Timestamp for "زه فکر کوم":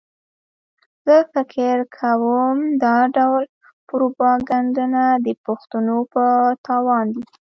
1.05-2.55